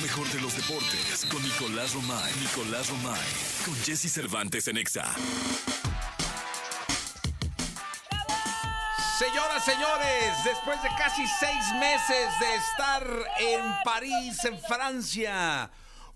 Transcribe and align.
mejor 0.00 0.26
de 0.28 0.40
los 0.40 0.56
deportes 0.56 1.26
con 1.30 1.42
Nicolás 1.42 1.92
Romay. 1.92 2.32
Nicolás 2.40 2.88
Romay. 2.88 3.20
Con 3.64 3.74
Jesse 3.84 4.10
Cervantes 4.10 4.66
en 4.68 4.78
Exa. 4.78 5.14
Señoras, 9.18 9.64
señores, 9.64 10.44
después 10.44 10.82
de 10.82 10.88
casi 10.96 11.26
seis 11.26 11.64
meses 11.78 12.28
de 12.40 12.54
estar 12.54 13.06
en 13.40 13.60
París, 13.84 14.42
en 14.46 14.58
Francia, 14.58 15.70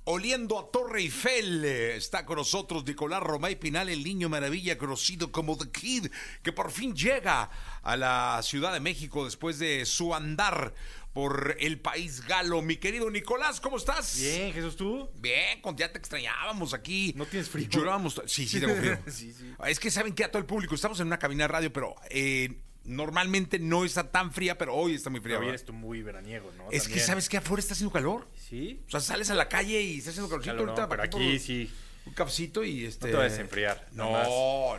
oliendo 0.05 0.59
a 0.59 0.71
Torre 0.71 1.01
Eiffel, 1.01 1.65
está 1.65 2.25
con 2.25 2.37
nosotros 2.37 2.87
Nicolás 2.87 3.23
Romay 3.23 3.57
Pinal, 3.57 3.91
el 3.91 4.03
niño 4.03 4.31
maravilla 4.31 4.79
conocido 4.79 5.31
como 5.31 5.59
The 5.59 5.71
Kid, 5.71 6.07
que 6.43 6.53
por 6.53 6.71
fin 6.71 6.95
llega 6.95 7.51
a 7.83 7.97
la 7.99 8.41
Ciudad 8.43 8.73
de 8.73 8.81
México 8.81 9.27
después 9.27 9.59
de 9.59 9.85
su 9.85 10.15
andar 10.15 10.73
por 11.15 11.57
el 11.61 11.79
país 11.81 12.27
galo. 12.27 12.61
Mi 12.61 12.77
querido 12.77 13.09
Nicolás, 13.09 13.61
¿cómo 13.61 13.79
estás? 13.79 14.21
Bien, 14.21 14.53
Jesús, 14.53 14.77
¿tú? 14.77 15.09
Bien, 15.21 15.63
con- 15.63 15.77
ya 15.77 15.91
te 15.91 15.99
extrañábamos 15.99 16.75
aquí. 16.75 17.15
¿No 17.17 17.25
tienes 17.25 17.49
frío? 17.49 17.69
Llorábamos. 17.71 18.21
Sí, 18.27 18.47
sí, 18.47 18.61
tengo 18.61 18.75
frío. 18.75 18.99
Sí, 19.07 19.33
sí. 19.33 19.55
Es 19.67 19.81
que 19.81 19.91
saben 19.91 20.13
que 20.13 20.25
a 20.25 20.29
todo 20.31 20.41
el 20.41 20.47
público, 20.47 20.75
estamos 20.75 20.99
en 21.01 21.07
una 21.07 21.19
cabina 21.19 21.45
de 21.45 21.49
radio, 21.49 21.73
pero 21.73 21.95
eh, 22.11 22.59
normalmente 22.85 23.59
no 23.61 23.85
está 23.85 24.11
tan 24.11 24.33
fría, 24.33 24.59
pero 24.59 24.75
hoy 24.75 24.95
está 24.97 25.09
muy 25.09 25.21
fría. 25.21 25.39
Hoy 25.39 25.49
eres 25.49 25.65
tú 25.65 25.73
muy 25.73 26.03
veraniego, 26.03 26.53
¿no? 26.59 26.69
Es 26.73 26.89
que 26.89 26.99
sabes 26.99 27.29
que 27.29 27.37
afuera 27.37 27.61
está 27.61 27.75
haciendo 27.75 27.93
calor. 27.93 28.29
Sí. 28.37 28.83
O 28.89 28.91
sea, 28.91 29.01
sales 29.01 29.31
a 29.31 29.35
la 29.35 29.49
calle 29.49 29.81
y 29.81 29.99
está 29.99 30.11
haciendo 30.11 30.29
calorcito 30.29 30.55
no, 30.57 30.63
ahorita. 30.63 30.89
pero 30.89 31.03
aquí 31.05 31.17
aquí 31.17 31.31
por 31.31 31.41
sí. 31.41 31.71
Un 32.07 32.13
cafecito 32.13 32.63
y 32.65 32.85
este. 32.85 33.07
No 33.07 33.13
te 33.13 33.17
vayas 33.19 33.39
a 33.39 33.41
enfriar, 33.41 33.87
No, 33.93 34.05
nomás. 34.05 34.29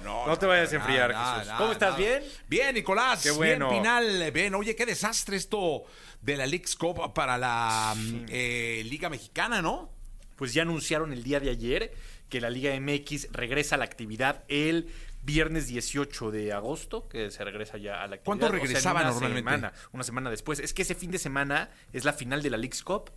no. 0.04 0.28
No 0.28 0.38
te 0.38 0.46
vayas 0.46 0.72
a 0.72 0.76
enfriar, 0.76 1.12
nada, 1.12 1.34
Jesús. 1.36 1.48
nada, 1.48 1.58
¿Cómo 1.60 1.72
estás? 1.72 1.90
nada. 1.90 1.98
¿Bien? 2.20 2.24
Bien, 2.48 2.76
Nicolás. 2.76 3.24
Qué 3.24 3.32
bueno. 3.32 3.70
Bien, 3.70 3.82
Pinal. 3.82 4.32
Bien, 4.32 4.54
oye, 4.56 4.76
qué 4.76 4.86
desastre 4.86 5.36
esto 5.38 5.84
de 6.22 6.38
la 6.38 6.46
League's 6.46 6.76
Cup 6.76 7.14
para 7.14 7.38
la 7.38 7.94
mm, 7.96 8.26
eh, 8.30 8.84
Liga 8.86 9.10
Mexicana, 9.10 9.62
¿no? 9.62 9.92
Pues 10.36 10.54
ya 10.54 10.62
anunciaron 10.64 11.14
el 11.14 11.24
día 11.24 11.40
de 11.40 11.50
ayer 11.50 11.94
que 12.30 12.42
la 12.42 12.50
Liga 12.50 12.78
MX 12.80 13.32
regresa 13.32 13.76
a 13.76 13.78
la 13.78 13.86
actividad 13.86 14.44
el 14.48 14.90
viernes 15.24 15.66
18 15.68 16.30
de 16.30 16.54
agosto, 16.54 17.08
que 17.08 17.32
se 17.32 17.44
regresa 17.44 17.78
ya 17.78 18.04
a 18.04 18.08
la 18.08 18.16
actividad. 18.18 18.24
¿Cuándo 18.26 18.46
O 18.46 18.50
sea, 18.50 18.58
en 18.58 18.64
regresaba 18.64 19.02
una 19.02 19.10
normalmente? 19.12 19.40
Semana, 19.52 19.74
una 19.94 20.04
semana 20.04 20.30
después. 20.30 20.60
Es 20.60 20.74
que 20.74 20.84
ese 20.84 20.94
fin 20.94 21.10
de 21.10 21.18
semana 21.18 21.72
es 21.94 22.06
la 22.06 22.14
final 22.14 22.44
de 22.44 22.50
la 22.52 22.58
League's 22.58 22.84
Cup, 22.84 23.10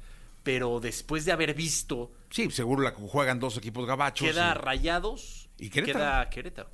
pero 0.49 0.81
después 0.81 1.27
de 1.27 1.33
haber 1.33 1.53
visto 1.53 2.11
Sí, 2.31 2.51
seguro 2.51 2.81
la 2.83 2.93
juegan 2.93 3.39
dos 3.39 3.59
equipos 3.59 3.87
gabachos. 3.87 4.27
queda 4.27 4.53
y- 4.57 4.59
Rayados 4.59 5.51
¿Y 5.59 5.69
Querétaro? 5.69 5.99
queda 5.99 6.31
Querétaro. 6.31 6.71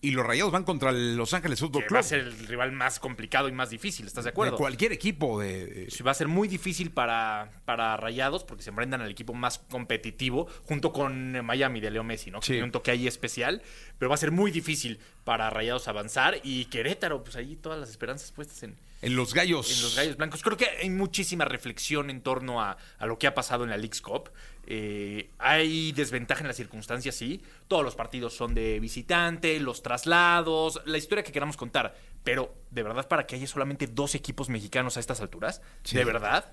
Y 0.00 0.12
los 0.12 0.24
rayados 0.24 0.52
van 0.52 0.62
contra 0.62 0.90
el 0.90 1.16
Los 1.16 1.34
Ángeles 1.34 1.58
Fútbol 1.58 1.82
Que 1.82 1.88
Club. 1.88 1.96
va 1.96 2.00
a 2.00 2.04
ser 2.04 2.20
el 2.20 2.46
rival 2.46 2.70
más 2.70 3.00
complicado 3.00 3.48
y 3.48 3.52
más 3.52 3.70
difícil, 3.70 4.06
¿estás 4.06 4.22
de 4.24 4.30
acuerdo? 4.30 4.52
De 4.52 4.58
cualquier 4.58 4.92
equipo 4.92 5.40
de. 5.40 5.88
Sí, 5.90 6.04
va 6.04 6.12
a 6.12 6.14
ser 6.14 6.28
muy 6.28 6.46
difícil 6.46 6.92
para, 6.92 7.50
para 7.64 7.96
Rayados 7.96 8.44
porque 8.44 8.62
se 8.62 8.70
enfrentan 8.70 9.00
al 9.00 9.10
equipo 9.10 9.34
más 9.34 9.58
competitivo 9.58 10.46
junto 10.64 10.92
con 10.92 11.44
Miami 11.44 11.80
de 11.80 11.90
Leo 11.90 12.04
Messi, 12.04 12.30
¿no? 12.30 12.38
Que 12.38 12.46
Sí. 12.46 12.52
tiene 12.52 12.64
un 12.66 12.72
toque 12.72 12.92
ahí 12.92 13.08
especial, 13.08 13.62
pero 13.98 14.08
va 14.10 14.14
a 14.14 14.18
ser 14.18 14.30
muy 14.30 14.52
difícil 14.52 15.00
para 15.24 15.50
Rayados 15.50 15.88
avanzar 15.88 16.38
y 16.44 16.66
Querétaro, 16.66 17.24
pues 17.24 17.34
ahí 17.34 17.56
todas 17.56 17.80
las 17.80 17.90
esperanzas 17.90 18.30
puestas 18.30 18.62
en, 18.62 18.76
En 19.02 19.16
los 19.16 19.34
gallos. 19.34 19.76
en 19.76 19.82
los 19.82 19.96
Gallos 19.96 20.16
Blancos. 20.16 20.42
Creo 20.42 20.56
que 20.56 20.68
hay 20.80 20.88
muchísima 20.88 21.44
reflexión 21.44 22.08
en 22.08 22.22
torno 22.22 22.62
a, 22.62 22.76
a 22.98 23.06
lo 23.06 23.18
que 23.18 23.26
ha 23.26 23.34
pasado 23.34 23.64
en 23.64 23.70
la 23.70 23.76
League's 23.76 24.00
Cup. 24.00 24.30
Eh, 24.66 25.28
hay 25.38 25.90
desventaja 25.90 26.42
en 26.42 26.46
las 26.46 26.56
circunstancias, 26.56 27.16
sí. 27.16 27.42
Todos 27.66 27.84
los 27.84 27.96
partidos 27.96 28.34
son 28.34 28.54
de 28.54 28.78
visitante, 28.78 29.58
los 29.58 29.82
traslados, 29.82 30.80
la 30.84 30.98
historia 30.98 31.24
que 31.24 31.32
queramos 31.32 31.56
contar. 31.56 31.96
Pero, 32.22 32.54
¿de 32.70 32.84
verdad 32.84 33.08
para 33.08 33.26
que 33.26 33.34
haya 33.34 33.46
solamente 33.48 33.88
dos 33.88 34.14
equipos 34.14 34.48
mexicanos 34.48 34.96
a 34.96 35.00
estas 35.00 35.20
alturas? 35.20 35.60
Sí. 35.82 35.96
¿De 35.96 36.04
verdad? 36.04 36.52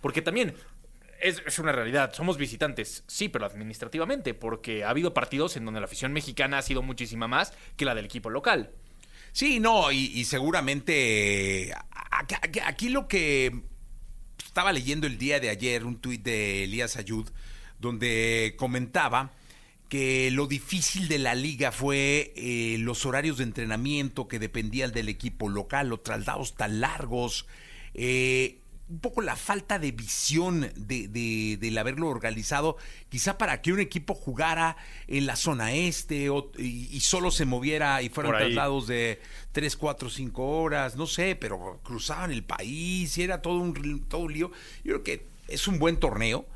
Porque 0.00 0.22
también 0.22 0.54
es, 1.20 1.42
es 1.46 1.58
una 1.58 1.72
realidad. 1.72 2.14
Somos 2.14 2.38
visitantes, 2.38 3.04
sí, 3.08 3.28
pero 3.28 3.44
administrativamente. 3.44 4.32
Porque 4.32 4.84
ha 4.84 4.90
habido 4.90 5.12
partidos 5.12 5.58
en 5.58 5.66
donde 5.66 5.80
la 5.80 5.86
afición 5.86 6.14
mexicana 6.14 6.56
ha 6.56 6.62
sido 6.62 6.80
muchísima 6.80 7.28
más 7.28 7.52
que 7.76 7.84
la 7.84 7.94
del 7.94 8.06
equipo 8.06 8.30
local. 8.30 8.70
Sí, 9.32 9.60
no, 9.60 9.92
y, 9.92 10.06
y 10.14 10.24
seguramente 10.24 11.68
eh, 11.68 11.74
aquí, 12.64 12.88
lo 12.88 13.08
que 13.08 13.62
estaba 14.44 14.72
leyendo 14.72 15.06
el 15.06 15.18
día 15.18 15.40
de 15.40 15.50
ayer, 15.50 15.84
un 15.84 16.00
tuit 16.00 16.22
de 16.22 16.64
Elías 16.64 16.96
Ayud, 16.96 17.28
donde 17.78 18.54
comentaba 18.58 19.32
que 19.88 20.30
lo 20.30 20.46
difícil 20.46 21.08
de 21.08 21.18
la 21.18 21.34
liga 21.34 21.72
fue 21.72 22.32
eh, 22.36 22.76
los 22.78 23.06
horarios 23.06 23.38
de 23.38 23.44
entrenamiento 23.44 24.28
que 24.28 24.38
dependían 24.38 24.92
del 24.92 25.08
equipo 25.08 25.48
local, 25.48 25.88
los 25.88 26.02
traslados 26.02 26.54
tan 26.54 26.80
largos, 26.80 27.46
eh, 27.94 28.59
un 28.90 28.98
poco 28.98 29.22
la 29.22 29.36
falta 29.36 29.78
de 29.78 29.92
visión 29.92 30.62
de, 30.74 31.06
de- 31.08 31.56
del 31.60 31.78
haberlo 31.78 32.08
organizado, 32.08 32.76
quizá 33.08 33.38
para 33.38 33.62
que 33.62 33.72
un 33.72 33.78
equipo 33.80 34.14
jugara 34.14 34.76
en 35.06 35.26
la 35.26 35.36
zona 35.36 35.72
este 35.72 36.28
o- 36.28 36.50
y, 36.58 36.88
y 36.90 37.00
solo 37.00 37.30
se 37.30 37.44
moviera 37.44 38.02
y 38.02 38.08
fueran 38.08 38.32
traslados 38.46 38.86
de 38.88 39.20
3, 39.52 39.76
4, 39.76 40.10
5 40.10 40.44
horas, 40.60 40.96
no 40.96 41.06
sé, 41.06 41.36
pero 41.36 41.80
cruzaban 41.84 42.32
el 42.32 42.42
país 42.42 43.16
y 43.16 43.22
era 43.22 43.40
todo 43.40 43.58
un, 43.58 44.04
todo 44.08 44.22
un 44.22 44.32
lío. 44.32 44.50
Yo 44.84 45.00
creo 45.00 45.02
que 45.04 45.26
es 45.48 45.68
un 45.68 45.78
buen 45.78 45.98
torneo. 45.98 46.46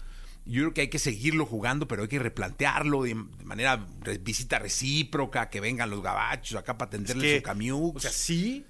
Yo 0.47 0.61
creo 0.61 0.75
que 0.75 0.81
hay 0.83 0.89
que 0.89 0.99
seguirlo 0.99 1.47
jugando, 1.47 1.89
pero 1.89 2.03
hay 2.03 2.09
que 2.09 2.19
replantearlo 2.19 3.05
de, 3.05 3.15
de 3.15 3.45
manera 3.45 3.87
visita 4.21 4.59
recíproca, 4.59 5.49
que 5.49 5.61
vengan 5.61 5.89
los 5.89 6.03
gabachos 6.03 6.59
acá 6.59 6.77
para 6.77 6.89
atenderles 6.89 7.25
que, 7.25 7.37
su 7.39 7.43
camión. 7.43 7.93
O 7.95 8.01
sea, 8.01 8.11
sí, 8.11 8.65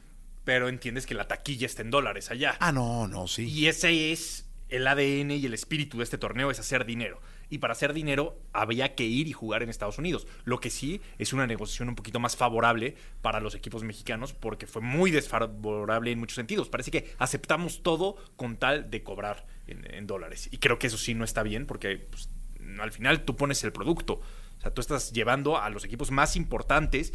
pero 0.45 0.69
entiendes 0.69 1.07
que 1.07 1.15
la 1.15 1.27
taquilla 1.27 1.67
está 1.67 1.83
en 1.83 1.91
dólares 1.91 2.31
allá. 2.31 2.57
ah, 2.61 2.73
no, 2.73 3.09
no, 3.09 3.27
sí. 3.27 3.45
Y 3.49 3.67
ese 3.67 4.13
es 4.13 4.45
el 4.69 4.87
ADN 4.87 5.33
y 5.33 5.47
el 5.47 5.55
espíritu 5.55 5.99
de 5.99 6.05
este 6.05 6.19
torneo, 6.19 6.51
es 6.51 6.59
hacer 6.59 6.85
dinero. 6.85 7.21
Y 7.51 7.59
para 7.59 7.73
hacer 7.73 7.93
dinero 7.93 8.39
había 8.53 8.95
que 8.95 9.05
ir 9.05 9.29
y 9.29 9.33
jugar 9.33 9.63
en 9.63 9.69
Estados 9.69 9.99
Unidos. 9.99 10.27
Lo 10.45 10.59
que 10.61 10.71
sí 10.71 11.01
es 11.19 11.33
una 11.33 11.47
negociación 11.47 11.89
un 11.89 11.95
poquito 11.95 12.19
más 12.19 12.37
favorable 12.37 12.97
para 13.23 13.41
los 13.41 13.55
equipos 13.55 13.85
mexicanos 13.85 14.33
porque 14.33 14.67
fue 14.67 14.83
muy 14.83 15.11
desfavorable 15.11 16.11
en 16.11 16.19
muchos 16.19 16.37
sentidos. 16.37 16.69
Parece 16.69 16.91
que 16.91 17.15
aceptamos 17.19 17.83
todo 17.83 18.17
con 18.37 18.57
tal 18.57 18.91
de 18.91 19.03
cobrar 19.03 19.47
en, 19.67 19.89
en 19.95 20.07
dólares. 20.07 20.49
Y 20.51 20.59
creo 20.59 20.79
que 20.79 20.89
eso 20.89 20.99
sí 20.99 21.15
no 21.15 21.25
está 21.25 21.43
bien 21.43 21.67
porque 21.67 21.99
pues, 21.99 22.29
al 22.81 22.91
final 22.91 23.25
tú 23.25 23.37
pones 23.37 23.63
el 23.65 23.73
producto. 23.73 24.15
O 24.59 24.61
sea, 24.61 24.73
tú 24.73 24.81
estás 24.81 25.13
llevando 25.13 25.59
a 25.61 25.69
los 25.71 25.85
equipos 25.85 26.11
más 26.11 26.37
importantes 26.37 27.13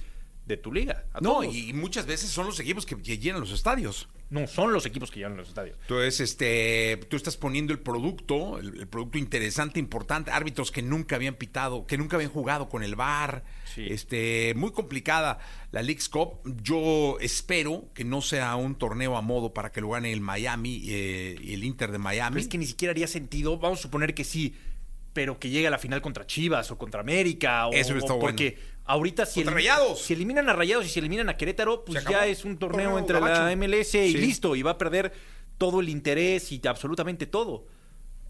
de 0.50 0.58
tu 0.58 0.74
liga. 0.74 1.06
a 1.14 1.22
no, 1.22 1.42
todos. 1.42 1.56
y 1.56 1.72
muchas 1.74 2.06
veces 2.06 2.30
son 2.30 2.48
los 2.48 2.60
equipos 2.60 2.86
que 2.86 2.98
que 3.02 3.18
llenan 3.20 3.40
los 3.40 3.52
estadios. 3.52 4.10
no 4.32 4.48
son 4.48 4.74
los 4.74 4.86
equipos 4.86 5.10
que 5.12 5.20
llevan 5.20 5.38
los 5.38 5.48
estadios. 5.48 5.78
Entonces, 5.82 6.20
este, 6.20 6.98
tú 7.08 7.16
estás 7.16 7.38
poniendo 7.38 7.72
el 7.72 7.80
producto, 7.80 8.58
el, 8.60 8.80
el 8.80 8.88
producto 8.88 9.18
interesante, 9.20 9.80
importante, 9.80 10.32
árbitros 10.32 10.72
que 10.72 10.82
nunca 10.82 11.16
habían 11.16 11.36
pitado, 11.36 11.86
que 11.86 11.98
nunca 11.98 12.16
habían 12.18 12.32
jugado 12.32 12.68
con 12.68 12.84
el 12.84 12.96
VAR, 12.96 13.44
Sí. 13.74 13.86
este, 13.90 14.54
muy 14.56 14.72
complicada 14.72 15.38
la 15.72 15.84
League's 15.84 16.10
Cup. 16.10 16.40
Yo 16.64 17.18
espero 17.22 17.86
que 17.94 18.04
no 18.04 18.22
sea 18.22 18.56
un 18.56 18.74
torneo 18.76 19.16
a 19.16 19.22
modo 19.22 19.54
para 19.54 19.72
que 19.72 19.80
lo 19.82 19.90
gane 19.92 20.12
el 20.12 20.22
Miami 20.22 20.82
eh, 20.88 21.36
y 21.40 21.54
el 21.54 21.64
Inter 21.64 21.92
de 21.92 22.00
Miami. 22.00 22.34
Pero 22.34 22.42
es 22.42 22.48
que 22.50 22.58
ni 22.58 22.66
siquiera 22.66 22.92
haría 22.92 23.08
sentido, 23.08 23.60
vamos 23.60 23.78
a 23.80 23.82
suponer 23.84 24.16
que 24.16 24.24
sí, 24.24 24.56
pero 25.14 25.40
que 25.40 25.50
llegue 25.50 25.68
a 25.68 25.72
la 25.72 25.78
final 25.80 26.02
contra 26.02 26.26
Chivas 26.28 26.72
o 26.72 26.78
contra 26.78 27.02
América. 27.02 27.68
O, 27.68 27.74
Eso 27.74 27.96
estado 27.96 28.16
o 28.16 28.20
porque 28.20 28.58
ahorita 28.86 29.26
si, 29.26 29.44
Rayados. 29.44 30.02
si 30.02 30.14
eliminan 30.14 30.50
a 30.50 30.54
Rayados 30.54 30.86
y 30.86 30.90
si 30.90 31.00
eliminan 31.00 31.30
a 31.30 31.38
Querétaro, 31.38 31.84
pues 31.86 32.04
ya 32.06 32.26
es 32.28 32.46
un 32.46 32.58
torneo, 32.58 32.84
Torneo 32.92 33.00
entre 33.00 33.20
gabacho. 33.20 33.44
la 33.44 33.52
MLS 33.56 33.96
y 33.96 34.12
Sí. 34.12 34.18
listo, 34.18 34.56
y 34.56 34.62
va 34.62 34.72
a 34.72 34.78
perder 34.78 35.12
todo 35.58 35.80
el 35.82 35.90
interés 35.90 36.52
y 36.52 36.62
absolutamente 36.68 37.26
todo. 37.26 37.68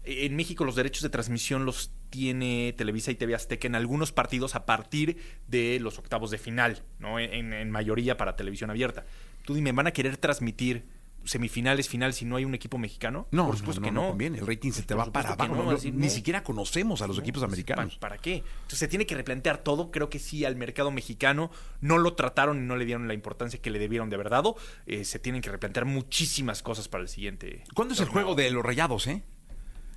En 0.02 0.34
México 0.34 0.64
los 0.64 0.76
derechos 0.76 1.02
de 1.02 1.10
transmisión 1.10 1.66
los 1.66 1.92
tiene 2.08 2.74
Televisa 2.76 3.10
y 3.10 3.14
TV 3.16 3.34
Azteca 3.34 3.66
en 3.68 3.74
algunos 3.74 4.12
partidos 4.12 4.54
a 4.54 4.64
partir 4.64 5.18
de 5.46 5.78
los 5.80 5.98
octavos 5.98 6.30
de 6.30 6.38
final, 6.38 6.82
¿no? 6.98 7.18
En, 7.20 7.52
en 7.52 7.70
mayoría 7.70 8.16
para 8.16 8.34
televisión 8.34 8.70
abierta. 8.70 9.04
Tú 9.44 9.54
dime, 9.54 9.72
¿van 9.72 9.86
a 9.86 9.92
querer 9.92 10.16
transmitir 10.16 10.86
semifinales, 11.24 11.88
final 11.88 12.12
si 12.14 12.24
no 12.24 12.36
hay 12.36 12.44
un 12.44 12.54
equipo 12.54 12.78
mexicano? 12.78 13.28
No, 13.30 13.46
por 13.46 13.56
supuesto 13.58 13.80
no, 13.80 13.84
que 13.86 13.92
no, 13.92 14.02
no. 14.02 14.08
conviene. 14.10 14.38
El 14.38 14.46
rating 14.46 14.72
se 14.72 14.82
te 14.82 14.94
va 14.94 15.10
para 15.12 15.30
abajo. 15.32 15.70
así 15.70 15.92
Ni 15.92 16.10
siquiera 16.10 16.42
conocemos 16.42 17.02
a 17.02 17.06
los 17.06 17.18
equipos 17.18 17.42
americanos. 17.42 17.94
¿pa- 17.96 18.08
¿Para, 18.08 18.18
qué? 18.18 18.36
Entonces 18.36 18.78
se 18.78 18.88
tiene 18.88 19.06
que 19.06 19.14
replantear 19.14 19.58
todo. 19.58 19.90
Creo 19.90 20.08
que 20.10 20.18
sí, 20.18 20.44
al 20.44 20.56
mercado 20.56 20.90
mexicano 20.90 21.50
no 21.80 21.98
lo 21.98 22.14
trataron 22.14 22.58
y 22.58 22.66
no 22.66 22.76
le 22.76 22.84
dieron 22.84 23.06
la 23.08 23.14
importancia 23.14 23.60
que 23.60 23.70
le 23.70 23.78
debieron 23.78 24.08
de 24.10 24.16
haber 24.16 24.30
dado. 24.30 24.56
Eh, 24.86 25.04
se 25.04 25.18
tienen 25.18 25.42
que 25.42 25.50
replantear 25.50 25.84
muchísimas 25.86 26.62
cosas 26.62 26.88
para 26.88 27.02
el 27.02 27.08
siguiente. 27.08 27.64
¿Cuándo 27.74 27.94
es 27.94 28.00
el 28.00 28.08
juego 28.08 28.34
de 28.34 28.50
los 28.50 28.64
rayados, 28.64 29.06
eh? 29.06 29.22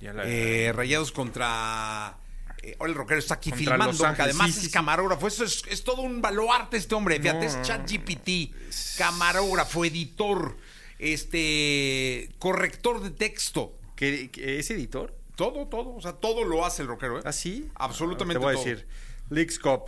La- 0.00 0.24
Eh, 0.26 0.70
rayados 0.74 1.12
contra. 1.12 2.18
eh, 2.62 2.76
ahora 2.78 2.92
el 2.92 2.98
rockero 2.98 3.18
está 3.18 3.34
aquí 3.34 3.50
Contra 3.50 3.72
filmando, 3.72 4.04
Ángeles, 4.06 4.20
además 4.34 4.50
sí, 4.52 4.58
es 4.58 4.64
sí, 4.66 4.70
camarógrafo. 4.70 5.26
Eso 5.26 5.44
es, 5.44 5.62
es 5.70 5.82
todo 5.84 6.02
un 6.02 6.20
baluarte 6.20 6.76
este 6.76 6.94
hombre. 6.94 7.18
Fíjate, 7.20 7.46
No, 7.46 7.60
es. 7.60 7.62
ChatGPT, 7.62 8.54
camarógrafo, 8.98 9.84
editor, 9.84 10.56
este 10.98 12.30
corrector 12.38 13.02
de 13.02 13.10
texto. 13.10 13.76
¿Qué- 13.96 14.30
qué- 14.30 14.58
¿Es 14.58 14.70
editor? 14.70 15.14
Todo, 15.36 15.66
todo. 15.68 15.94
O 15.94 16.00
sea, 16.00 16.12
todo 16.12 16.44
lo 16.44 16.64
hace 16.64 16.82
el 16.82 16.88
rockero, 16.88 17.18
¿eh? 17.18 17.22
¿Ah, 17.24 17.32
sí? 17.32 17.68
Absolutamente 17.74 18.38
Te 18.40 18.44
voy 18.44 18.54
a 18.54 18.56
todo. 18.56 18.64
decir. 18.64 18.86
Leagues 19.30 19.58
Cup. 19.58 19.84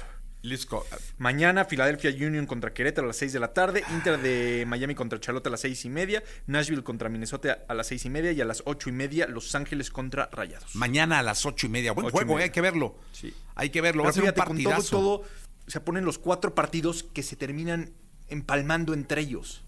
Mañana 1.18 1.64
Philadelphia 1.64 2.10
Union 2.10 2.46
contra 2.46 2.72
Querétaro 2.72 3.06
a 3.06 3.08
las 3.08 3.16
6 3.16 3.32
de 3.32 3.40
la 3.40 3.52
tarde, 3.52 3.82
Inter 3.90 4.20
de 4.20 4.64
Miami 4.64 4.94
contra 4.94 5.18
Charlotte 5.18 5.48
a 5.48 5.50
las 5.50 5.60
6 5.62 5.84
y 5.86 5.88
media, 5.90 6.22
Nashville 6.46 6.84
contra 6.84 7.08
Minnesota 7.08 7.64
a 7.66 7.74
las 7.74 7.88
6 7.88 8.04
y 8.04 8.10
media 8.10 8.30
y 8.30 8.40
a 8.40 8.44
las 8.44 8.62
8 8.64 8.88
y 8.88 8.92
media 8.92 9.26
Los 9.26 9.56
Ángeles 9.56 9.90
contra 9.90 10.28
Rayados. 10.30 10.76
Mañana 10.76 11.18
a 11.18 11.22
las 11.24 11.44
ocho 11.46 11.66
y 11.66 11.70
media. 11.70 11.90
Buen 11.92 12.10
juego, 12.10 12.38
eh, 12.38 12.44
hay 12.44 12.50
que 12.50 12.60
verlo. 12.60 12.96
Sí. 13.10 13.34
Hay 13.56 13.70
que 13.70 13.80
verlo. 13.80 14.04
Va 14.04 14.10
a 14.10 14.12
ser 14.12 14.22
un 14.22 14.28
fíjate, 14.32 14.46
con 14.46 14.62
todo, 14.62 14.82
todo, 14.84 15.24
se 15.66 15.80
ponen 15.80 16.04
los 16.04 16.18
cuatro 16.18 16.54
partidos 16.54 17.02
que 17.02 17.24
se 17.24 17.34
terminan 17.34 17.92
empalmando 18.28 18.94
entre 18.94 19.22
ellos. 19.22 19.64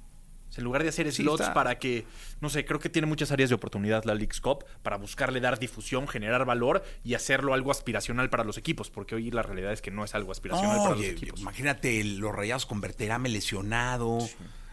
O 0.49 0.53
sea, 0.53 0.61
en 0.63 0.65
lugar 0.65 0.83
de 0.83 0.89
hacer 0.89 1.11
Sí, 1.13 1.23
slots 1.23 1.41
está. 1.43 1.55
para 1.55 1.79
que, 1.79 2.07
no 2.41 2.49
sé, 2.49 2.65
creo 2.65 2.81
que 2.81 2.89
tiene 2.89 3.07
muchas 3.07 3.31
áreas 3.33 3.49
de 3.51 3.55
oportunidad 3.55 4.05
la 4.05 4.15
League's 4.15 4.41
Cup 4.41 4.65
para 4.83 4.97
buscarle 4.97 5.41
dar 5.41 5.59
difusión, 5.59 6.09
generar 6.09 6.45
valor 6.47 6.83
y 7.05 7.15
hacerlo 7.15 7.53
algo 7.55 7.71
aspiracional 7.71 8.31
para 8.31 8.45
los 8.45 8.57
equipos, 8.57 8.89
porque 8.91 9.15
hoy 9.15 9.31
la 9.31 9.43
realidad 9.43 9.73
es 9.73 9.83
que 9.83 9.91
no 9.91 10.05
es 10.05 10.15
algo 10.15 10.33
aspiracional 10.33 10.79
para 10.79 10.91
Oye, 10.95 11.13
los 11.13 11.17
equipos. 11.23 11.41
imagínate 11.41 12.03
los 12.05 12.35
rayados 12.35 12.65
con 12.67 12.81
Berterame 12.81 13.29
lesionado. 13.29 14.19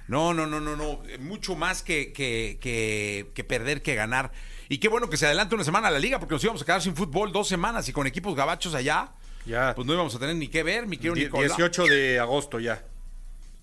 No, 0.07 0.33
no, 0.35 0.45
no, 0.45 0.59
no, 0.59 0.75
no. 0.75 1.01
Eh, 1.09 1.17
Mucho 1.17 1.55
más 1.55 1.81
que, 1.81 2.13
que, 2.13 2.57
que, 2.61 3.31
que 3.33 3.43
perder 3.43 3.81
que 3.81 3.95
ganar. 3.95 4.31
Y 4.69 4.77
qué 4.77 4.87
bueno 4.87 5.09
que 5.09 5.17
se 5.17 5.25
adelante 5.25 5.55
una 5.55 5.63
semana 5.63 5.87
a 5.87 5.91
la 5.91 5.99
liga, 5.99 6.19
porque 6.19 6.35
nos 6.35 6.43
íbamos 6.43 6.61
a 6.61 6.65
quedar 6.65 6.81
sin 6.81 6.95
fútbol 6.95 7.31
dos 7.31 7.47
semanas 7.47 7.89
y 7.89 7.91
con 7.93 8.05
equipos 8.07 8.35
gabachos 8.35 8.75
allá. 8.75 9.11
Ya. 9.45 9.73
Pues 9.75 9.85
no 9.85 9.93
íbamos 9.93 10.13
a 10.15 10.19
tener 10.19 10.35
ni 10.35 10.47
qué 10.47 10.63
ver, 10.63 10.87
mi 10.87 10.97
querido 10.97 11.15
Die- 11.15 11.25
Nicolás. 11.25 11.57
18 11.57 11.83
de 11.85 12.19
agosto 12.19 12.59
ya. 12.59 12.83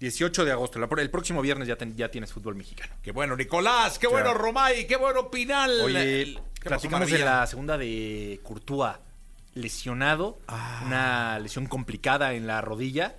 18 0.02 0.44
de 0.44 0.50
agosto. 0.50 0.80
El 0.98 1.10
próximo 1.10 1.40
viernes 1.42 1.68
ya, 1.68 1.76
ten- 1.76 1.96
ya 1.96 2.10
tienes 2.10 2.32
fútbol 2.32 2.56
mexicano. 2.56 2.92
Qué 3.02 3.12
bueno, 3.12 3.36
Nicolás. 3.36 4.00
Qué 4.00 4.08
bueno, 4.08 4.34
Romay. 4.34 4.86
Qué 4.88 4.96
bueno, 4.96 5.30
Pinal. 5.30 5.80
Oye, 5.80 6.34
¿Qué 6.60 6.68
pasó, 6.68 6.88
platicamos 6.88 7.10
de 7.10 7.18
la 7.20 7.46
segunda 7.46 7.78
de 7.78 8.40
Courtois. 8.42 8.96
Lesionado, 9.54 10.38
Ah. 10.48 10.82
una 10.86 11.38
lesión 11.38 11.66
complicada 11.66 12.32
en 12.32 12.46
la 12.46 12.60
rodilla 12.62 13.14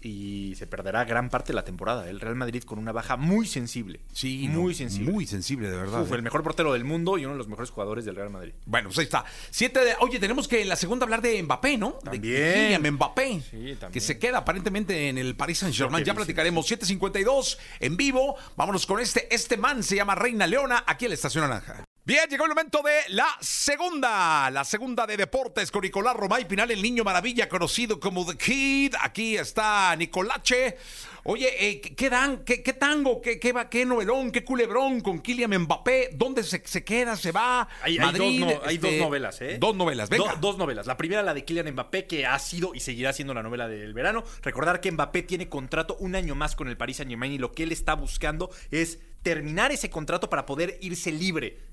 y 0.00 0.54
se 0.56 0.66
perderá 0.66 1.04
gran 1.04 1.28
parte 1.30 1.48
de 1.48 1.54
la 1.54 1.64
temporada. 1.64 2.08
El 2.08 2.20
Real 2.20 2.36
Madrid 2.36 2.62
con 2.62 2.78
una 2.78 2.92
baja 2.92 3.16
muy 3.16 3.46
sensible. 3.46 4.00
Sí, 4.12 4.48
no, 4.48 4.60
muy 4.60 4.74
sensible. 4.74 5.12
Muy 5.12 5.26
sensible, 5.26 5.70
de 5.70 5.76
verdad. 5.76 6.02
Uf, 6.02 6.12
eh. 6.12 6.16
el 6.16 6.22
mejor 6.22 6.42
portero 6.42 6.72
del 6.72 6.84
mundo 6.84 7.18
y 7.18 7.24
uno 7.24 7.34
de 7.34 7.38
los 7.38 7.48
mejores 7.48 7.70
jugadores 7.70 8.04
del 8.04 8.16
Real 8.16 8.30
Madrid. 8.30 8.52
Bueno, 8.66 8.88
pues 8.88 8.98
ahí 8.98 9.04
está. 9.04 9.24
Siete 9.50 9.84
de... 9.84 9.94
Oye, 10.00 10.18
tenemos 10.18 10.46
que 10.46 10.62
en 10.62 10.68
la 10.68 10.76
segunda 10.76 11.04
hablar 11.04 11.22
de 11.22 11.42
Mbappé, 11.42 11.78
¿no? 11.78 11.98
De 12.02 12.10
También. 12.10 12.52
Kylian 12.52 12.94
Mbappé. 12.94 13.40
Sí, 13.40 13.76
también. 13.78 13.92
Que 13.92 14.00
se 14.00 14.18
queda 14.18 14.38
aparentemente 14.38 15.08
en 15.08 15.18
el 15.18 15.34
Paris 15.34 15.58
Saint-Germain. 15.58 16.04
Ya 16.04 16.14
platicaremos. 16.14 16.70
7.52 16.70 17.58
en 17.80 17.96
vivo. 17.96 18.36
Vámonos 18.56 18.86
con 18.86 19.00
este. 19.00 19.32
Este 19.34 19.56
man 19.56 19.82
se 19.82 19.96
llama 19.96 20.14
Reina 20.14 20.46
Leona, 20.46 20.84
aquí 20.86 21.06
en 21.06 21.10
la 21.10 21.14
Estación 21.14 21.48
Naranja. 21.48 21.84
Bien, 22.08 22.26
llegó 22.30 22.44
el 22.46 22.52
momento 22.52 22.80
de 22.82 23.00
la 23.12 23.36
segunda, 23.38 24.50
la 24.50 24.64
segunda 24.64 25.06
de 25.06 25.14
deportes 25.18 25.70
con 25.70 25.82
Nicolás 25.82 26.16
Romay 26.16 26.48
Pinal, 26.48 26.70
el 26.70 26.80
niño 26.80 27.04
maravilla 27.04 27.50
conocido 27.50 28.00
como 28.00 28.24
The 28.24 28.38
Kid. 28.38 28.94
Aquí 29.02 29.36
está 29.36 29.94
Nicolache. 29.94 30.78
Oye, 31.24 31.68
eh, 31.68 31.80
¿qué- 31.82 31.94
¿qué 31.94 32.08
dan? 32.08 32.44
¿Qué, 32.46 32.62
qué 32.62 32.72
tango? 32.72 33.20
¿Qué, 33.20 33.38
qué, 33.38 33.52
va- 33.52 33.68
qué 33.68 33.84
novelón? 33.84 34.30
¿Qué 34.32 34.42
culebrón 34.42 35.02
con 35.02 35.18
Kylian 35.18 35.50
Mbappé? 35.64 36.12
¿Dónde 36.14 36.44
se, 36.44 36.62
se 36.64 36.82
queda? 36.82 37.14
¿Se 37.14 37.30
va? 37.30 37.68
Hay, 37.82 37.98
hay 37.98 38.06
Madrid, 38.06 38.40
dos, 38.40 38.54
no- 38.54 38.66
hay 38.66 38.76
este, 38.76 38.90
dos 38.90 39.00
novelas, 39.06 39.40
¿eh? 39.42 39.56
Dos 39.60 39.76
novelas, 39.76 40.08
venga. 40.08 40.32
Do- 40.32 40.38
dos 40.40 40.56
novelas. 40.56 40.86
La 40.86 40.96
primera, 40.96 41.22
la 41.22 41.34
de 41.34 41.44
Kylian 41.44 41.70
Mbappé, 41.72 42.06
que 42.06 42.24
ha 42.24 42.38
sido 42.38 42.74
y 42.74 42.80
seguirá 42.80 43.12
siendo 43.12 43.34
la 43.34 43.42
novela 43.42 43.68
del 43.68 43.92
verano. 43.92 44.24
Recordar 44.40 44.80
que 44.80 44.90
Mbappé 44.90 45.24
tiene 45.24 45.50
contrato 45.50 45.98
un 46.00 46.16
año 46.16 46.34
más 46.34 46.56
con 46.56 46.68
el 46.68 46.78
Paris 46.78 46.96
Saint 46.96 47.10
Germain 47.10 47.32
y 47.32 47.38
lo 47.38 47.52
que 47.52 47.64
él 47.64 47.72
está 47.72 47.92
buscando 47.92 48.48
es 48.70 48.98
terminar 49.22 49.72
ese 49.72 49.90
contrato 49.90 50.30
para 50.30 50.46
poder 50.46 50.78
irse 50.80 51.12
libre. 51.12 51.67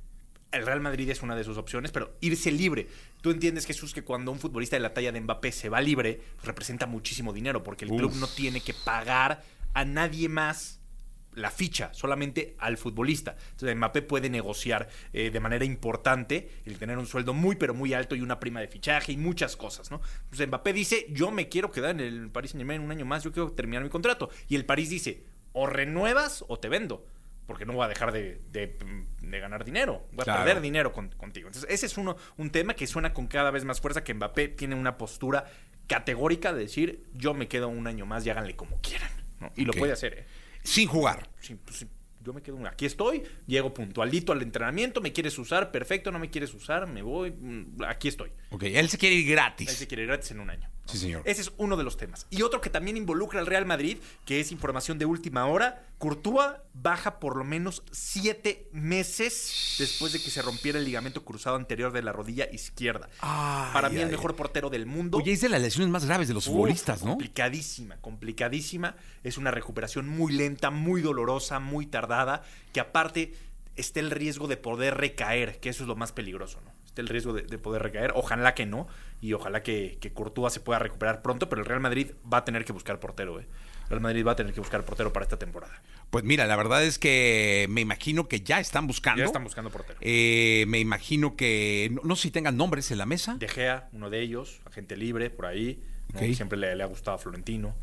El 0.56 0.66
Real 0.66 0.82
Madrid 0.82 1.10
es 1.10 1.22
una 1.22 1.36
de 1.36 1.44
sus 1.44 1.58
opciones, 1.58 1.92
pero 1.92 2.16
irse 2.22 2.52
libre. 2.52 2.88
Tú 3.22 3.32
entiendes, 3.32 3.66
Jesús, 3.66 3.94
que 3.94 4.04
cuando 4.04 4.32
un 4.32 4.40
futbolista 4.40 4.76
de 4.76 4.82
la 4.82 4.94
talla 4.94 5.12
de 5.12 5.22
Mbappé 5.22 5.52
se 5.52 5.70
va 5.70 5.82
libre, 5.82 6.20
pues 6.36 6.46
representa 6.46 6.86
muchísimo 6.86 7.34
dinero, 7.34 7.64
porque 7.64 7.86
el 7.86 7.92
club 7.92 8.14
no 8.16 8.28
tiene 8.28 8.62
que 8.62 8.74
pagar 8.74 9.44
a 9.74 9.86
nadie 9.86 10.30
más 10.30 10.80
la 11.36 11.52
ficha, 11.52 11.94
solamente 11.94 12.56
al 12.60 12.78
futbolista. 12.78 13.36
Entonces 13.52 13.76
Mbappé 13.76 14.02
puede 14.02 14.30
negociar 14.30 14.88
eh, 15.14 15.30
de 15.30 15.40
manera 15.40 15.66
importante 15.66 16.50
el 16.66 16.78
tener 16.78 16.98
un 16.98 17.06
sueldo 17.06 17.34
muy 17.34 17.56
pero 17.56 17.74
muy 17.74 17.94
alto 17.94 18.16
y 18.16 18.22
una 18.22 18.40
prima 18.40 18.62
de 18.62 18.68
fichaje 18.68 19.12
y 19.12 19.18
muchas 19.18 19.56
cosas, 19.56 19.92
¿no? 19.92 20.02
Entonces 20.24 20.48
Mbappé 20.48 20.74
dice, 20.74 21.06
yo 21.10 21.32
me 21.32 21.50
quiero 21.50 21.72
quedar 21.72 21.92
en 21.92 22.00
el 22.00 22.30
Paris 22.30 22.52
Saint 22.52 22.62
Germain 22.62 22.82
un 22.82 22.92
año 22.92 23.06
más, 23.06 23.24
yo 23.24 23.32
quiero 23.32 23.52
terminar 23.52 23.84
mi 23.84 23.90
contrato. 23.90 24.30
Y 24.48 24.56
el 24.56 24.66
París 24.66 24.90
dice, 24.90 25.24
o 25.52 25.68
renuevas 25.68 26.44
o 26.48 26.58
te 26.58 26.70
vendo. 26.70 27.06
Porque 27.48 27.66
no 27.66 27.74
voy 27.74 27.86
a 27.86 27.88
dejar 27.88 28.12
de, 28.12 28.42
de- 28.52 28.78
de 29.22 29.40
ganar 29.40 29.64
dinero. 29.66 30.08
Voy 30.12 30.24
a 30.28 30.38
perder 30.38 30.62
dinero 30.62 30.92
con- 30.92 31.10
contigo. 31.10 31.48
Entonces, 31.48 31.70
ese 31.72 31.86
es 31.86 31.98
uno, 31.98 32.16
un 32.38 32.50
tema 32.50 32.74
que 32.74 32.88
suena 32.88 33.14
con 33.14 33.28
cada 33.28 33.52
vez 33.52 33.66
más 33.66 33.80
fuerza, 33.82 34.04
que 34.04 34.14
Mbappé 34.14 34.48
tiene 34.50 34.76
una 34.76 34.98
postura 34.98 35.46
categórica 35.88 36.54
de 36.54 36.62
decir, 36.62 37.04
yo 37.14 37.34
me 37.34 37.48
quedo 37.48 37.68
un 37.68 37.86
año 37.88 38.06
más 38.06 38.26
y 38.26 38.30
háganle 38.30 38.56
como 38.56 38.80
quieran. 38.82 39.12
¿no? 39.40 39.52
Y 39.56 39.66
lo 39.66 39.74
puede 39.74 39.92
hacer, 39.94 40.14
¿eh? 40.20 40.26
Sin 40.64 40.88
jugar. 40.88 41.30
Sí, 41.40 41.56
pues 41.64 41.78
sí, 41.78 41.88
yo 42.24 42.34
me 42.34 42.42
quedo. 42.42 42.58
Aquí 42.68 42.88
estoy, 42.88 43.22
llego 43.46 43.72
puntualito 43.74 44.32
al 44.32 44.42
entrenamiento, 44.42 45.00
me 45.02 45.14
quieres 45.14 45.38
usar, 45.38 45.70
perfecto, 45.72 46.12
no 46.12 46.18
me 46.18 46.32
quieres 46.32 46.54
usar, 46.56 46.88
me 46.88 47.04
voy, 47.04 47.30
mm, 47.32 47.84
aquí 47.88 48.08
estoy. 48.08 48.32
Ok, 48.56 48.64
él 48.64 48.88
se 48.90 48.98
quiere 48.98 49.16
ir 49.16 49.30
gratis. 49.30 49.68
Él 49.68 49.76
se 49.76 49.86
quiere 49.86 50.04
ir 50.04 50.08
gratis 50.08 50.32
en 50.32 50.40
un 50.40 50.50
año. 50.50 50.70
¿no? 50.70 50.92
Sí, 50.92 50.98
señor. 50.98 51.24
Ese 51.26 51.42
es 51.42 51.52
uno 51.58 51.76
de 51.76 51.84
los 51.84 51.98
temas. 51.98 52.26
Y 52.30 52.42
otro 52.42 52.62
que 52.62 52.70
también 52.70 52.96
involucra 52.96 53.42
al 53.42 53.48
Real 53.48 53.66
Madrid, 53.66 53.98
que 54.24 54.40
es 54.40 54.54
información 54.54 54.98
de 54.98 55.06
última 55.06 55.46
hora, 55.46 55.84
Courtois 55.98 56.54
baja 56.74 57.20
por 57.20 57.36
lo 57.36 57.44
menos 57.44 57.84
siete 57.92 58.70
meses 58.72 59.76
después 59.78 60.14
de 60.14 60.22
que 60.22 60.30
se 60.30 60.42
rompiera 60.42 60.80
el 60.80 60.86
ligamento 60.86 61.26
cruzado 61.26 61.58
anterior 61.58 61.92
de 61.92 62.02
la 62.02 62.14
rodilla 62.14 62.48
izquierda. 62.50 63.10
Ay, 63.20 63.74
Para 63.74 63.90
mí 63.90 63.98
el 63.98 64.06
ay, 64.06 64.12
mejor 64.12 64.38
portero 64.38 64.70
del 64.70 64.86
mundo. 64.86 65.18
Oye, 65.18 65.34
es 65.34 65.42
de 65.42 65.50
las 65.50 65.62
lesiones 65.62 65.90
más 65.90 66.06
graves 66.06 66.30
de 66.30 66.34
los 66.34 66.48
Uf, 66.48 66.54
futbolistas, 66.54 67.04
¿no? 67.04 67.10
Complicadísima, 67.10 67.98
complicadísima. 67.98 68.96
Es 69.24 69.38
una 69.38 69.52
recuperación 69.52 70.08
muy 70.08 70.32
lenta, 70.32 70.70
muy 70.70 71.02
dolorosa, 71.02 71.60
muy 71.60 71.88
tardada, 71.88 72.44
que 72.72 72.80
aparte 72.80 73.34
está 73.76 74.00
el 74.00 74.12
riesgo 74.12 74.48
de 74.48 74.56
poder 74.56 74.96
recaer, 74.96 75.60
que 75.60 75.68
eso 75.68 75.84
es 75.84 75.88
lo 75.90 75.98
más 75.98 76.14
peligroso, 76.14 76.62
¿no? 76.62 76.72
El 76.96 77.08
riesgo 77.08 77.34
de, 77.34 77.44
de 77.44 77.58
poder 77.58 77.84
recaer. 77.84 78.14
Ojalá 78.16 78.54
que 78.54 78.66
no, 78.66 78.88
y 79.22 79.34
ojalá 79.34 79.64
que, 79.64 79.98
que 80.00 80.12
Courtois 80.14 80.54
se 80.54 80.60
pueda 80.60 80.80
recuperar 80.80 81.22
pronto, 81.22 81.50
pero 81.50 81.62
el 81.62 81.68
Real 81.68 81.82
Madrid 81.82 82.12
va 82.32 82.40
a 82.40 82.46
tener 82.46 82.66
que 82.66 82.74
buscar 82.74 83.00
portero, 83.00 83.40
¿eh? 83.40 83.48
El 83.86 83.90
Real 83.90 84.02
Madrid 84.02 84.26
va 84.26 84.32
a 84.32 84.36
tener 84.36 84.54
que 84.54 84.60
buscar 84.60 84.84
portero 84.84 85.14
para 85.14 85.26
esta 85.26 85.38
temporada. 85.38 85.82
Pues 86.10 86.24
mira, 86.24 86.48
la 86.48 86.56
verdad 86.56 86.84
es 86.84 86.98
que 86.98 87.68
me 87.70 87.82
imagino 87.82 88.28
que 88.28 88.42
ya 88.42 88.60
están 88.60 88.88
buscando. 88.88 89.20
Ya 89.20 89.26
están 89.26 89.44
buscando 89.44 89.70
portero. 89.70 90.00
Eh, 90.02 90.66
me 90.68 90.80
imagino 90.80 91.36
que. 91.36 91.90
No, 91.92 92.02
no 92.04 92.16
sé 92.16 92.24
si 92.24 92.32
tengan 92.32 92.58
nombres 92.58 92.90
en 92.90 92.98
la 92.98 93.06
mesa. 93.06 93.36
De 93.36 93.48
Gea, 93.48 93.90
uno 93.92 94.10
de 94.10 94.22
ellos, 94.22 94.62
agente 94.66 94.98
libre, 94.98 95.30
por 95.30 95.46
ahí. 95.46 95.84
Siempre 96.34 96.58
le, 96.58 96.76
le 96.76 96.84
ha 96.84 96.88
gustado 96.88 97.16
a 97.16 97.20
Florentino. 97.20 97.76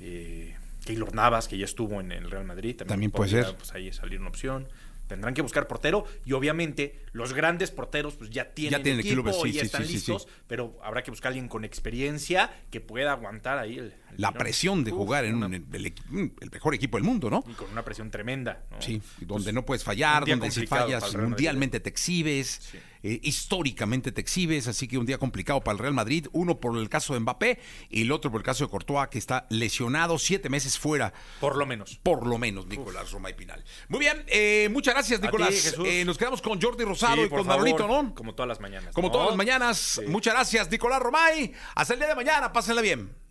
Eh, 0.00 0.54
Keylor 0.84 1.14
Navas, 1.14 1.48
que 1.48 1.56
ya 1.56 1.64
estuvo 1.64 2.00
en 2.00 2.12
el 2.12 2.30
Real 2.30 2.44
Madrid. 2.44 2.76
También, 2.76 2.88
También 2.88 3.10
puede 3.10 3.30
ser. 3.30 3.56
Pues 3.56 3.72
ahí 3.72 3.92
salir 3.92 4.20
una 4.20 4.28
opción. 4.28 4.68
Tendrán 5.08 5.34
que 5.34 5.42
buscar 5.42 5.66
portero 5.66 6.04
y 6.24 6.32
obviamente 6.34 7.00
los 7.12 7.32
grandes 7.32 7.70
porteros 7.72 8.14
pues 8.14 8.30
ya 8.30 8.52
tienen, 8.54 8.82
tienen 8.82 9.00
equipo 9.00 9.32
sí, 9.32 9.48
y 9.48 9.52
ya 9.52 9.62
están 9.62 9.82
sí, 9.82 9.88
sí, 9.88 9.94
listos, 9.94 10.28
pero 10.46 10.78
habrá 10.84 11.02
que 11.02 11.10
buscar 11.10 11.28
a 11.28 11.30
alguien 11.30 11.48
con 11.48 11.64
experiencia 11.64 12.50
que 12.70 12.80
pueda 12.80 13.12
aguantar 13.12 13.58
ahí 13.58 13.78
el, 13.78 13.86
el 13.86 13.94
La 14.18 14.32
presión 14.32 14.84
de 14.84 14.92
Uf, 14.92 14.98
jugar 14.98 15.24
en 15.24 15.34
una- 15.36 15.46
un- 15.46 15.54
el, 15.54 15.64
equi- 15.94 16.32
el 16.40 16.50
mejor 16.50 16.74
equipo 16.74 16.96
del 16.98 17.04
mundo, 17.04 17.30
¿no? 17.30 17.42
y 17.48 17.54
con 17.54 17.70
una 17.70 17.82
presión 17.84 18.10
tremenda. 18.10 18.62
¿no? 18.70 18.80
Sí, 18.82 19.00
donde 19.20 19.44
Pues, 19.44 19.54
no 19.54 19.64
puedes 19.64 19.82
fallar, 19.82 20.24
donde 20.26 20.50
si 20.50 20.66
fallas 20.66 21.14
mundialmente 21.16 21.80
te 21.80 21.88
exhibes, 21.88 22.60
Sí. 22.70 22.78
Eh, 23.02 23.20
históricamente 23.22 24.12
te 24.12 24.20
exhibes, 24.20 24.66
así 24.68 24.88
que 24.88 24.98
un 24.98 25.06
día 25.06 25.18
complicado 25.18 25.60
para 25.60 25.74
el 25.74 25.78
Real 25.78 25.94
Madrid, 25.94 26.26
uno 26.32 26.60
por 26.60 26.76
el 26.76 26.88
caso 26.88 27.14
de 27.14 27.20
Mbappé 27.20 27.58
y 27.88 28.02
el 28.02 28.12
otro 28.12 28.30
por 28.30 28.40
el 28.40 28.44
caso 28.44 28.64
de 28.64 28.70
Courtois, 28.70 29.08
que 29.08 29.18
está 29.18 29.46
lesionado, 29.50 30.18
siete 30.18 30.48
meses 30.48 30.78
fuera, 30.78 31.12
Por 31.40 31.56
lo 31.56 31.66
menos. 31.66 31.98
por 32.02 32.26
lo 32.26 32.38
menos, 32.38 32.66
Nicolás 32.66 33.10
Roma 33.10 33.30
y 33.30 33.34
Pinal. 33.34 33.64
Muy 33.88 34.00
bien, 34.00 34.24
eh, 34.26 34.68
muchas 34.70 34.94
gracias, 34.94 35.20
ti, 35.20 35.26
Nicolás. 35.26 35.74
Eh, 35.84 36.04
nos 36.04 36.18
quedamos 36.18 36.42
con 36.42 36.60
Jordi 36.60 36.84
Rosado 36.84 37.16
Sí, 37.16 37.22
y 37.22 37.28
con 37.28 37.46
Manolito, 37.46 37.86
¿no? 37.86 38.14
Como 38.14 38.34
todas 38.34 38.48
las 38.48 38.60
mañanas. 38.60 38.94
Como 38.94 39.08
¿no? 39.08 39.12
todas 39.12 39.28
las 39.28 39.36
mañanas. 39.36 39.78
Sí. 39.78 40.02
Muchas 40.06 40.34
gracias, 40.34 40.70
Nicolás 40.70 41.00
Romay. 41.00 41.52
Hasta 41.74 41.94
el 41.94 42.00
día 42.00 42.08
de 42.08 42.14
mañana, 42.14 42.52
pásenla 42.52 42.82
bien. 42.82 43.27